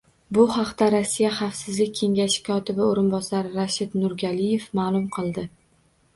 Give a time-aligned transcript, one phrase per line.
[0.35, 5.47] Bu haqda Rossiya Xavfsizlik kengashi kotibi o‘rinbosari Rashid Nurgaliyev ma’lum qildi